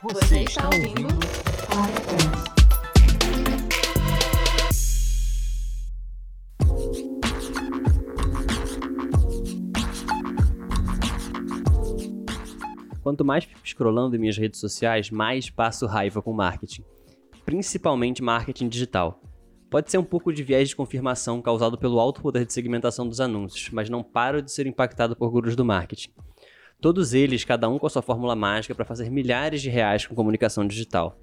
Você 0.00 0.44
está 0.44 0.64
ouvindo. 0.66 1.08
Quanto 13.02 13.24
mais 13.24 13.42
fico 13.42 13.60
scrollando 13.64 14.14
em 14.14 14.20
minhas 14.20 14.38
redes 14.38 14.60
sociais, 14.60 15.10
mais 15.10 15.50
passo 15.50 15.84
raiva 15.86 16.22
com 16.22 16.32
marketing. 16.32 16.84
Principalmente 17.44 18.22
marketing 18.22 18.68
digital. 18.68 19.20
Pode 19.68 19.90
ser 19.90 19.98
um 19.98 20.04
pouco 20.04 20.32
de 20.32 20.44
viés 20.44 20.68
de 20.68 20.76
confirmação 20.76 21.42
causado 21.42 21.76
pelo 21.76 21.98
alto 21.98 22.22
poder 22.22 22.46
de 22.46 22.52
segmentação 22.52 23.08
dos 23.08 23.20
anúncios, 23.20 23.70
mas 23.70 23.90
não 23.90 24.04
paro 24.04 24.40
de 24.40 24.52
ser 24.52 24.68
impactado 24.68 25.16
por 25.16 25.28
gurus 25.28 25.56
do 25.56 25.64
marketing. 25.64 26.10
Todos 26.80 27.12
eles, 27.12 27.44
cada 27.44 27.68
um 27.68 27.76
com 27.76 27.88
a 27.88 27.90
sua 27.90 28.02
fórmula 28.02 28.36
mágica 28.36 28.72
para 28.72 28.84
fazer 28.84 29.10
milhares 29.10 29.60
de 29.60 29.68
reais 29.68 30.06
com 30.06 30.14
comunicação 30.14 30.64
digital. 30.64 31.18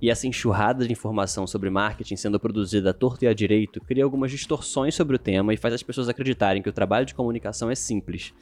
E 0.00 0.08
essa 0.08 0.28
enxurrada 0.28 0.86
de 0.86 0.92
informação 0.92 1.48
sobre 1.48 1.68
marketing 1.68 2.14
sendo 2.14 2.38
produzida 2.38 2.90
à 2.90 2.94
torto 2.94 3.24
e 3.24 3.28
à 3.28 3.34
direito 3.34 3.80
cria 3.80 4.04
algumas 4.04 4.30
distorções 4.30 4.94
sobre 4.94 5.16
o 5.16 5.18
tema 5.18 5.52
e 5.52 5.56
faz 5.56 5.74
as 5.74 5.82
pessoas 5.82 6.08
acreditarem 6.08 6.62
que 6.62 6.68
o 6.68 6.72
trabalho 6.72 7.04
de 7.04 7.12
comunicação 7.12 7.68
é 7.68 7.74
simples. 7.74 8.32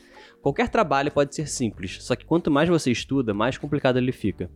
Qualquer 0.42 0.68
trabalho 0.68 1.10
pode 1.10 1.34
ser 1.34 1.48
simples, 1.48 2.04
só 2.04 2.14
que 2.14 2.26
quanto 2.26 2.50
mais 2.50 2.68
você 2.68 2.90
estuda, 2.90 3.32
mais 3.32 3.56
complicado 3.56 3.96
ele 3.96 4.12
fica. 4.12 4.50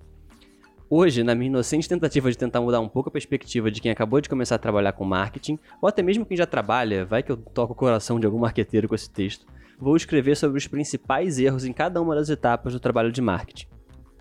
Hoje, 0.91 1.23
na 1.25 1.35
minha 1.35 1.49
inocente 1.49 1.89
tentativa 1.89 2.31
de 2.31 2.37
tentar 2.37 2.61
mudar 2.61 2.81
um 2.81 2.89
pouco 2.89 3.09
a 3.09 3.13
perspectiva 3.13 3.71
de 3.71 3.81
quem 3.81 3.91
acabou 3.91 4.21
de 4.21 4.29
começar 4.29 4.57
a 4.57 4.59
trabalhar 4.59 4.93
com 4.93 5.05
marketing, 5.05 5.59
ou 5.81 5.89
até 5.89 6.03
mesmo 6.03 6.27
quem 6.27 6.37
já 6.37 6.47
trabalha, 6.47 7.07
vai 7.07 7.23
que 7.23 7.33
eu 7.33 7.39
toco 7.39 7.73
o 7.73 7.77
coração 7.77 8.21
de 8.21 8.27
algum 8.27 8.39
marqueteiro 8.39 8.87
com 8.87 8.95
esse 8.95 9.11
texto, 9.11 9.47
vou 9.79 9.97
escrever 9.97 10.37
sobre 10.37 10.59
os 10.59 10.67
principais 10.67 11.39
erros 11.39 11.65
em 11.65 11.73
cada 11.73 12.01
uma 12.01 12.15
das 12.15 12.31
etapas 12.31 12.73
do 12.73 12.81
trabalho 12.81 13.13
de 13.13 13.21
marketing. 13.21 13.67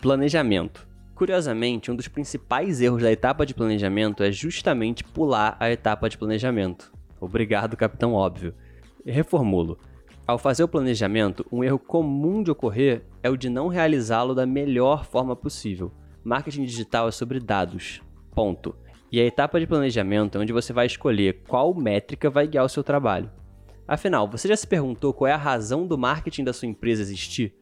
Planejamento. 0.02 0.88
Curiosamente, 1.16 1.90
um 1.90 1.96
dos 1.96 2.10
principais 2.10 2.82
erros 2.82 3.02
da 3.02 3.12
etapa 3.12 3.46
de 3.46 3.54
planejamento 3.54 4.22
é 4.22 4.32
justamente 4.32 5.04
pular 5.04 5.56
a 5.60 5.72
etapa 5.72 6.10
de 6.10 6.18
planejamento. 6.18 6.92
Obrigado, 7.22 7.78
capitão 7.78 8.14
óbvio. 8.14 8.54
Reformulo. 9.06 9.80
Ao 10.28 10.38
fazer 10.38 10.64
o 10.64 10.68
planejamento, 10.68 11.46
um 11.52 11.64
erro 11.64 11.80
comum 11.80 12.44
de 12.44 12.52
ocorrer 12.52 13.06
é 13.24 13.30
o 13.30 13.38
de 13.38 13.50
não 13.50 13.68
realizá-lo 13.68 14.36
da 14.36 14.46
melhor 14.46 15.06
forma 15.06 15.36
possível. 15.36 15.92
Marketing 16.24 16.66
digital 16.66 17.08
é 17.08 17.12
sobre 17.12 17.40
dados. 17.40 18.02
Ponto. 18.34 18.76
E 19.12 19.22
a 19.22 19.26
etapa 19.26 19.60
de 19.60 19.68
planejamento 19.68 20.38
é 20.38 20.42
onde 20.42 20.52
você 20.52 20.74
vai 20.74 20.88
escolher 20.88 21.44
qual 21.48 21.74
métrica 21.74 22.30
vai 22.30 22.48
guiar 22.48 22.66
o 22.66 22.70
seu 22.70 22.84
trabalho. 22.84 23.30
Afinal, 23.88 24.30
você 24.30 24.48
já 24.48 24.56
se 24.56 24.66
perguntou 24.66 25.14
qual 25.14 25.28
é 25.28 25.32
a 25.32 25.38
razão 25.38 25.86
do 25.86 25.98
marketing 25.98 26.44
da 26.44 26.54
sua 26.54 26.68
empresa 26.68 27.02
existir? 27.02 27.54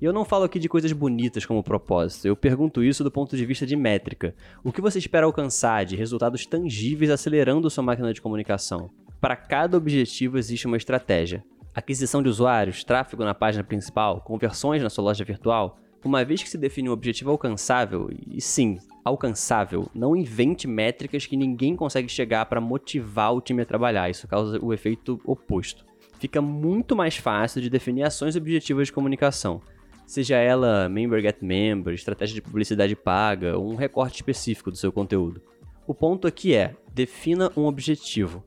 E 0.00 0.04
eu 0.04 0.12
não 0.12 0.24
falo 0.24 0.44
aqui 0.44 0.58
de 0.58 0.68
coisas 0.68 0.92
bonitas 0.92 1.44
como 1.44 1.62
propósito, 1.62 2.26
eu 2.26 2.36
pergunto 2.36 2.82
isso 2.82 3.02
do 3.02 3.10
ponto 3.10 3.36
de 3.36 3.44
vista 3.44 3.66
de 3.66 3.76
métrica. 3.76 4.34
O 4.62 4.72
que 4.72 4.80
você 4.80 4.98
espera 4.98 5.26
alcançar 5.26 5.84
de 5.84 5.96
resultados 5.96 6.46
tangíveis 6.46 7.10
acelerando 7.10 7.68
sua 7.68 7.82
máquina 7.82 8.14
de 8.14 8.22
comunicação? 8.22 8.90
Para 9.20 9.34
cada 9.34 9.76
objetivo 9.76 10.38
existe 10.38 10.66
uma 10.66 10.76
estratégia 10.76 11.44
aquisição 11.78 12.22
de 12.22 12.28
usuários, 12.28 12.84
tráfego 12.84 13.24
na 13.24 13.34
página 13.34 13.62
principal, 13.62 14.20
conversões 14.20 14.82
na 14.82 14.90
sua 14.90 15.04
loja 15.04 15.24
virtual, 15.24 15.78
uma 16.04 16.24
vez 16.24 16.42
que 16.42 16.48
se 16.48 16.58
define 16.58 16.88
um 16.88 16.92
objetivo 16.92 17.30
alcançável, 17.30 18.10
e 18.26 18.40
sim, 18.40 18.78
alcançável, 19.08 19.88
não 19.94 20.14
invente 20.14 20.66
métricas 20.66 21.26
que 21.26 21.36
ninguém 21.36 21.74
consegue 21.74 22.08
chegar 22.08 22.46
para 22.46 22.60
motivar 22.60 23.34
o 23.34 23.40
time 23.40 23.62
a 23.62 23.66
trabalhar, 23.66 24.08
isso 24.08 24.28
causa 24.28 24.58
o 24.64 24.72
efeito 24.72 25.20
oposto. 25.24 25.84
Fica 26.18 26.40
muito 26.40 26.96
mais 26.96 27.16
fácil 27.16 27.60
de 27.60 27.70
definir 27.70 28.02
ações 28.02 28.36
objetivas 28.36 28.88
de 28.88 28.92
comunicação, 28.92 29.60
seja 30.06 30.36
ela 30.36 30.88
member 30.88 31.20
get 31.20 31.36
member, 31.42 31.94
estratégia 31.94 32.34
de 32.34 32.42
publicidade 32.42 32.96
paga 32.96 33.58
ou 33.58 33.70
um 33.70 33.76
recorte 33.76 34.16
específico 34.16 34.70
do 34.70 34.76
seu 34.76 34.90
conteúdo. 34.90 35.40
O 35.86 35.94
ponto 35.94 36.26
aqui 36.26 36.54
é, 36.54 36.74
defina 36.92 37.50
um 37.56 37.66
objetivo, 37.66 38.42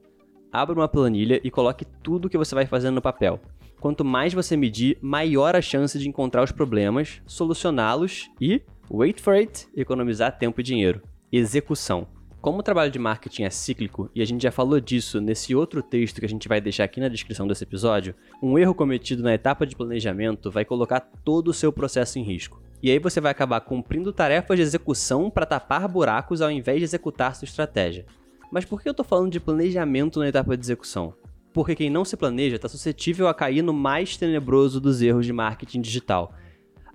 abra 0.52 0.78
uma 0.78 0.88
planilha 0.88 1.40
e 1.44 1.50
coloque 1.50 1.86
tudo 2.04 2.26
o 2.26 2.30
que 2.30 2.38
você 2.38 2.54
vai 2.54 2.66
fazendo 2.66 2.96
no 2.96 3.02
papel. 3.02 3.40
Quanto 3.80 4.06
mais 4.06 4.32
você 4.32 4.56
medir, 4.56 4.98
maior 5.02 5.56
a 5.56 5.62
chance 5.62 5.98
de 5.98 6.08
encontrar 6.08 6.44
os 6.44 6.52
problemas, 6.52 7.20
solucioná-los 7.26 8.30
e, 8.40 8.62
wait 8.94 9.22
for 9.22 9.34
it, 9.34 9.70
economizar 9.76 10.38
tempo 10.38 10.60
e 10.60 10.64
dinheiro. 10.64 11.02
Execução. 11.32 12.06
Como 12.42 12.60
o 12.60 12.64
trabalho 12.64 12.92
de 12.92 13.00
marketing 13.00 13.44
é 13.44 13.50
cíclico, 13.50 14.10
e 14.14 14.22
a 14.22 14.26
gente 14.26 14.44
já 14.44 14.52
falou 14.52 14.82
disso 14.82 15.22
nesse 15.22 15.56
outro 15.56 15.82
texto 15.82 16.20
que 16.20 16.26
a 16.26 16.30
gente 16.30 16.48
vai 16.50 16.60
deixar 16.60 16.84
aqui 16.84 17.00
na 17.00 17.08
descrição 17.08 17.48
desse 17.48 17.64
episódio, 17.64 18.14
um 18.44 18.58
erro 18.60 18.76
cometido 18.76 19.24
na 19.24 19.34
etapa 19.34 19.66
de 19.66 19.78
planejamento 19.78 20.52
vai 20.52 20.66
colocar 20.66 21.00
todo 21.00 21.48
o 21.50 21.54
seu 21.54 21.72
processo 21.72 22.20
em 22.20 22.24
risco. 22.24 22.62
E 22.84 22.92
aí 22.92 23.00
você 23.00 23.22
vai 23.22 23.32
acabar 23.32 23.62
cumprindo 23.62 24.12
tarefas 24.12 24.58
de 24.58 24.64
execução 24.64 25.30
para 25.30 25.46
tapar 25.46 25.88
buracos 25.88 26.42
ao 26.42 26.52
invés 26.52 26.80
de 26.80 26.84
executar 26.84 27.36
sua 27.36 27.46
estratégia. 27.46 28.06
Mas 28.52 28.66
por 28.66 28.82
que 28.82 28.90
eu 28.90 28.94
tô 28.94 29.04
falando 29.04 29.32
de 29.32 29.40
planejamento 29.40 30.20
na 30.20 30.28
etapa 30.28 30.58
de 30.58 30.66
execução? 30.66 31.14
Porque 31.54 31.76
quem 31.76 31.90
não 31.90 32.04
se 32.04 32.18
planeja 32.18 32.56
está 32.56 32.68
suscetível 32.68 33.28
a 33.28 33.34
cair 33.34 33.62
no 33.62 33.72
mais 33.72 34.18
tenebroso 34.18 34.82
dos 34.82 35.02
erros 35.02 35.26
de 35.26 35.32
marketing 35.32 35.80
digital: 35.80 36.34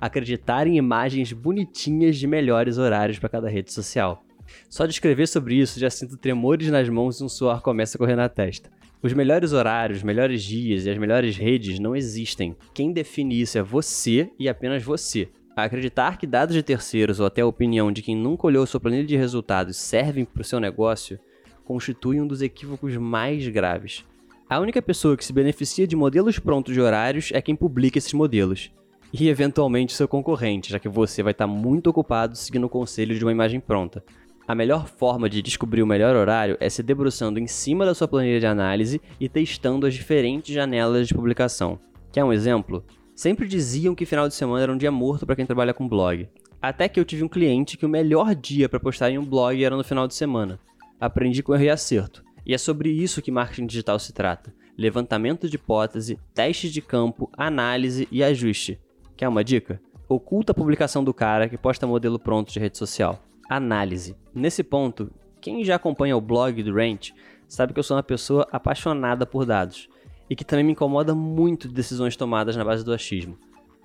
acreditar 0.00 0.66
em 0.66 0.76
imagens 0.76 1.32
bonitinhas 1.32 2.16
de 2.16 2.26
melhores 2.26 2.78
horários 2.78 3.18
para 3.18 3.28
cada 3.28 3.48
rede 3.48 3.72
social. 3.72 4.22
Só 4.68 4.86
de 4.86 4.92
escrever 4.92 5.26
sobre 5.26 5.56
isso 5.56 5.80
já 5.80 5.90
sinto 5.90 6.16
tremores 6.16 6.70
nas 6.70 6.88
mãos 6.88 7.20
e 7.20 7.24
um 7.24 7.28
suor 7.28 7.60
começa 7.62 7.96
a 7.96 7.98
correr 7.98 8.16
na 8.16 8.28
testa. 8.28 8.70
Os 9.02 9.12
melhores 9.12 9.52
horários, 9.52 9.98
os 9.98 10.04
melhores 10.04 10.42
dias 10.42 10.86
e 10.86 10.90
as 10.90 10.98
melhores 10.98 11.36
redes 11.36 11.78
não 11.78 11.94
existem. 11.94 12.56
Quem 12.72 12.92
define 12.92 13.40
isso 13.40 13.58
é 13.58 13.62
você 13.62 14.30
e 14.38 14.48
apenas 14.48 14.82
você. 14.82 15.28
acreditar 15.56 16.18
que 16.18 16.26
dados 16.26 16.54
de 16.54 16.62
terceiros 16.62 17.18
ou 17.18 17.26
até 17.26 17.40
a 17.40 17.46
opinião 17.46 17.90
de 17.90 18.02
quem 18.02 18.14
nunca 18.14 18.46
olhou 18.46 18.66
sua 18.66 18.80
planilha 18.80 19.06
de 19.06 19.16
resultados 19.16 19.76
servem 19.76 20.24
para 20.24 20.42
o 20.42 20.44
seu 20.44 20.60
negócio 20.60 21.18
constitui 21.66 22.20
um 22.20 22.26
dos 22.26 22.40
equívocos 22.40 22.96
mais 22.96 23.46
graves. 23.48 24.04
A 24.48 24.60
única 24.60 24.80
pessoa 24.80 25.16
que 25.16 25.24
se 25.24 25.32
beneficia 25.32 25.86
de 25.86 25.96
modelos 25.96 26.38
prontos 26.38 26.72
de 26.72 26.80
horários 26.80 27.30
é 27.32 27.42
quem 27.42 27.56
publica 27.56 27.98
esses 27.98 28.12
modelos. 28.12 28.72
E 29.18 29.28
eventualmente 29.28 29.94
seu 29.94 30.06
concorrente, 30.06 30.70
já 30.70 30.78
que 30.78 30.88
você 30.88 31.22
vai 31.22 31.32
estar 31.32 31.46
muito 31.46 31.88
ocupado 31.88 32.36
seguindo 32.36 32.64
o 32.64 32.68
conselho 32.68 33.16
de 33.16 33.24
uma 33.24 33.32
imagem 33.32 33.60
pronta. 33.60 34.04
A 34.46 34.54
melhor 34.54 34.86
forma 34.86 35.28
de 35.28 35.40
descobrir 35.40 35.82
o 35.82 35.86
melhor 35.86 36.14
horário 36.14 36.56
é 36.60 36.68
se 36.68 36.82
debruçando 36.82 37.40
em 37.40 37.46
cima 37.46 37.84
da 37.84 37.94
sua 37.94 38.06
planilha 38.06 38.38
de 38.38 38.46
análise 38.46 39.00
e 39.18 39.28
testando 39.28 39.86
as 39.86 39.94
diferentes 39.94 40.54
janelas 40.54 41.08
de 41.08 41.14
publicação. 41.14 41.78
Quer 42.12 42.24
um 42.24 42.32
exemplo? 42.32 42.84
Sempre 43.14 43.48
diziam 43.48 43.94
que 43.94 44.04
final 44.04 44.28
de 44.28 44.34
semana 44.34 44.62
era 44.62 44.72
um 44.72 44.76
dia 44.76 44.92
morto 44.92 45.24
para 45.24 45.34
quem 45.34 45.46
trabalha 45.46 45.72
com 45.72 45.88
blog. 45.88 46.28
Até 46.60 46.88
que 46.88 47.00
eu 47.00 47.04
tive 47.04 47.24
um 47.24 47.28
cliente 47.28 47.76
que 47.76 47.86
o 47.86 47.88
melhor 47.88 48.34
dia 48.34 48.68
para 48.68 48.78
postar 48.78 49.10
em 49.10 49.18
um 49.18 49.24
blog 49.24 49.64
era 49.64 49.76
no 49.76 49.82
final 49.84 50.06
de 50.06 50.14
semana 50.14 50.60
aprendi 51.00 51.42
com 51.42 51.54
erro 51.54 51.64
e 51.64 51.70
acerto. 51.70 52.24
E 52.44 52.54
é 52.54 52.58
sobre 52.58 52.90
isso 52.90 53.22
que 53.22 53.30
marketing 53.30 53.66
digital 53.66 53.98
se 53.98 54.12
trata: 54.12 54.54
levantamento 54.76 55.48
de 55.48 55.56
hipótese, 55.56 56.18
teste 56.34 56.70
de 56.70 56.80
campo, 56.80 57.30
análise 57.36 58.08
e 58.10 58.22
ajuste. 58.22 58.78
Quer 59.16 59.28
uma 59.28 59.42
dica? 59.42 59.80
Oculta 60.06 60.52
a 60.52 60.54
publicação 60.54 61.02
do 61.02 61.14
cara 61.14 61.48
que 61.48 61.56
posta 61.56 61.86
modelo 61.86 62.18
pronto 62.18 62.52
de 62.52 62.60
rede 62.60 62.76
social. 62.76 63.24
Análise. 63.48 64.14
Nesse 64.34 64.62
ponto, 64.62 65.10
quem 65.40 65.64
já 65.64 65.76
acompanha 65.76 66.16
o 66.16 66.20
blog 66.20 66.62
do 66.62 66.74
Rant 66.74 67.12
sabe 67.48 67.72
que 67.72 67.78
eu 67.78 67.82
sou 67.82 67.96
uma 67.96 68.02
pessoa 68.02 68.46
apaixonada 68.52 69.24
por 69.24 69.46
dados 69.46 69.88
e 70.28 70.36
que 70.36 70.44
também 70.44 70.66
me 70.66 70.72
incomoda 70.72 71.14
muito 71.14 71.66
de 71.66 71.72
decisões 71.72 72.14
tomadas 72.14 72.56
na 72.56 72.64
base 72.64 72.84
do 72.84 72.92
achismo. 72.92 73.38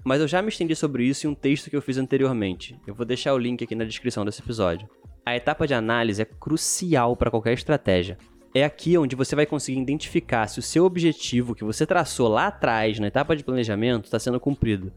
Mas 0.03 0.19
eu 0.19 0.27
já 0.27 0.41
me 0.41 0.49
estendi 0.49 0.75
sobre 0.75 1.05
isso 1.05 1.25
em 1.25 1.29
um 1.29 1.35
texto 1.35 1.69
que 1.69 1.75
eu 1.77 1.81
fiz 1.81 1.97
anteriormente. 1.97 2.77
Eu 2.85 2.93
vou 2.93 3.05
deixar 3.05 3.33
o 3.33 3.37
link 3.37 3.63
aqui 3.63 3.75
na 3.75 3.85
descrição 3.85 4.25
desse 4.25 4.41
episódio. 4.41 4.89
A 5.25 5.35
etapa 5.35 5.65
de 5.65 5.73
análise 5.73 6.21
é 6.21 6.25
crucial 6.25 7.15
para 7.15 7.31
qualquer 7.31 7.53
estratégia. 7.53 8.17
É 8.53 8.65
aqui 8.65 8.97
onde 8.97 9.15
você 9.15 9.33
vai 9.33 9.45
conseguir 9.45 9.79
identificar 9.79 10.47
se 10.47 10.59
o 10.59 10.63
seu 10.63 10.83
objetivo 10.83 11.55
que 11.55 11.63
você 11.63 11.85
traçou 11.85 12.27
lá 12.27 12.47
atrás, 12.47 12.99
na 12.99 13.07
etapa 13.07 13.33
de 13.33 13.45
planejamento, 13.45 14.05
está 14.05 14.19
sendo 14.19 14.41
cumprido. 14.41 14.91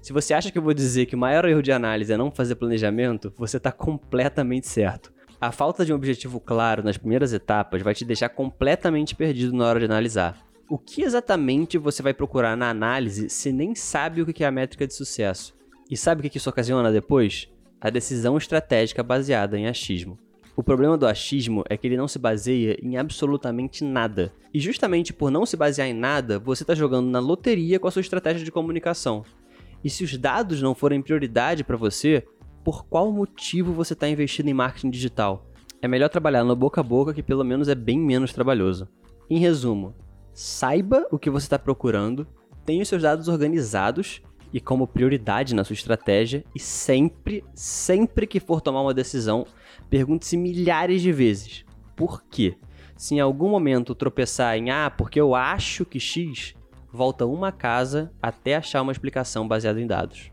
Se 0.00 0.12
você 0.12 0.34
acha 0.34 0.50
que 0.50 0.58
eu 0.58 0.62
vou 0.62 0.74
dizer 0.74 1.06
que 1.06 1.14
o 1.14 1.18
maior 1.18 1.44
erro 1.44 1.62
de 1.62 1.72
análise 1.72 2.12
é 2.12 2.16
não 2.16 2.30
fazer 2.30 2.54
planejamento, 2.54 3.32
você 3.36 3.56
está 3.56 3.72
completamente 3.72 4.66
certo. 4.66 5.12
A 5.40 5.52
falta 5.52 5.84
de 5.84 5.92
um 5.92 5.96
objetivo 5.96 6.40
claro 6.40 6.82
nas 6.82 6.96
primeiras 6.96 7.32
etapas 7.32 7.82
vai 7.82 7.94
te 7.94 8.04
deixar 8.04 8.28
completamente 8.28 9.14
perdido 9.14 9.56
na 9.56 9.66
hora 9.66 9.78
de 9.78 9.84
analisar. 9.84 10.44
O 10.68 10.78
que 10.78 11.02
exatamente 11.02 11.78
você 11.78 12.02
vai 12.02 12.12
procurar 12.12 12.56
na 12.56 12.70
análise 12.70 13.30
se 13.30 13.52
nem 13.52 13.74
sabe 13.74 14.22
o 14.22 14.26
que 14.26 14.44
é 14.44 14.46
a 14.46 14.50
métrica 14.50 14.86
de 14.86 14.94
sucesso? 14.94 15.54
E 15.90 15.96
sabe 15.96 16.26
o 16.26 16.30
que 16.30 16.36
isso 16.36 16.50
ocasiona 16.50 16.92
depois? 16.92 17.48
a 17.80 17.90
decisão 17.90 18.36
estratégica 18.36 19.02
baseada 19.02 19.58
em 19.58 19.66
achismo. 19.66 20.18
O 20.56 20.62
problema 20.62 20.98
do 20.98 21.06
achismo 21.06 21.62
é 21.68 21.76
que 21.76 21.86
ele 21.86 21.96
não 21.96 22.08
se 22.08 22.18
baseia 22.18 22.76
em 22.82 22.96
absolutamente 22.96 23.84
nada. 23.84 24.32
E 24.52 24.58
justamente 24.58 25.12
por 25.12 25.30
não 25.30 25.46
se 25.46 25.56
basear 25.56 25.86
em 25.86 25.94
nada, 25.94 26.38
você 26.40 26.64
está 26.64 26.74
jogando 26.74 27.08
na 27.08 27.20
loteria 27.20 27.78
com 27.78 27.86
a 27.86 27.90
sua 27.92 28.00
estratégia 28.00 28.44
de 28.44 28.50
comunicação. 28.50 29.24
E 29.82 29.90
se 29.90 30.04
os 30.04 30.16
dados 30.16 30.60
não 30.60 30.74
forem 30.74 31.02
prioridade 31.02 31.62
para 31.64 31.76
você, 31.76 32.24
por 32.64 32.84
qual 32.86 33.12
motivo 33.12 33.72
você 33.72 33.92
está 33.92 34.08
investindo 34.08 34.48
em 34.48 34.54
marketing 34.54 34.90
digital? 34.90 35.46
É 35.80 35.86
melhor 35.86 36.08
trabalhar 36.08 36.44
no 36.44 36.56
boca 36.56 36.80
a 36.80 36.84
boca 36.84 37.14
que 37.14 37.22
pelo 37.22 37.44
menos 37.44 37.68
é 37.68 37.74
bem 37.74 37.98
menos 37.98 38.32
trabalhoso. 38.32 38.88
Em 39.30 39.38
resumo, 39.38 39.94
saiba 40.32 41.06
o 41.10 41.18
que 41.18 41.30
você 41.30 41.46
está 41.46 41.58
procurando, 41.58 42.26
tenha 42.64 42.82
os 42.82 42.88
seus 42.88 43.02
dados 43.02 43.28
organizados 43.28 44.20
e 44.52 44.60
como 44.60 44.86
prioridade 44.86 45.54
na 45.54 45.64
sua 45.64 45.74
estratégia 45.74 46.44
e 46.54 46.58
sempre, 46.58 47.44
sempre 47.54 48.26
que 48.26 48.40
for 48.40 48.60
tomar 48.60 48.82
uma 48.82 48.94
decisão, 48.94 49.46
pergunte-se 49.88 50.36
milhares 50.36 51.02
de 51.02 51.12
vezes: 51.12 51.64
por 51.94 52.22
quê? 52.24 52.56
Se 52.96 53.14
em 53.14 53.20
algum 53.20 53.48
momento 53.48 53.94
tropeçar 53.94 54.56
em 54.56 54.70
ah, 54.70 54.90
porque 54.90 55.20
eu 55.20 55.34
acho 55.34 55.84
que 55.84 56.00
X, 56.00 56.54
volta 56.92 57.26
uma 57.26 57.52
casa 57.52 58.12
até 58.20 58.56
achar 58.56 58.82
uma 58.82 58.92
explicação 58.92 59.46
baseada 59.46 59.80
em 59.80 59.86
dados. 59.86 60.30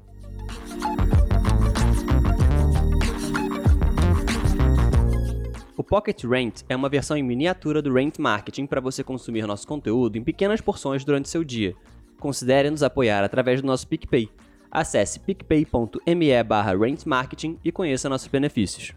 O 5.78 5.84
Pocket 5.84 6.24
Rent 6.24 6.62
é 6.70 6.76
uma 6.76 6.90
versão 6.90 7.18
em 7.18 7.24
miniatura 7.24 7.82
do 7.82 7.94
Rent 7.94 8.18
Marketing 8.18 8.66
para 8.66 8.82
você 8.82 9.04
consumir 9.04 9.46
nosso 9.46 9.68
conteúdo 9.68 10.18
em 10.18 10.24
pequenas 10.24 10.62
porções 10.62 11.04
durante 11.04 11.30
seu 11.30 11.44
dia. 11.44 11.76
Considere 12.20 12.70
nos 12.70 12.82
apoiar 12.82 13.24
através 13.24 13.62
do 13.62 13.68
nosso 13.68 13.88
PicPay. 13.88 14.30
Acesse 14.72 15.20
picpay.me 15.20 16.44
barra 16.44 16.76
rentmarketing 16.76 17.60
e 17.64 17.72
conheça 17.72 18.10
nossos 18.10 18.28
benefícios. 18.28 18.94